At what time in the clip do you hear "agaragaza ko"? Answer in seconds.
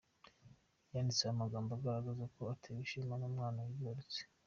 1.73-2.41